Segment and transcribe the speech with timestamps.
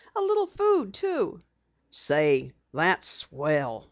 [0.15, 1.41] "A little food too."
[1.91, 3.79] "Say, that's swell!"